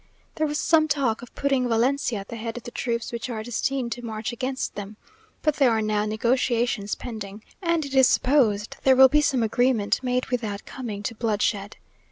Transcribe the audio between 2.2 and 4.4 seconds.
the head of the troops which are destined to march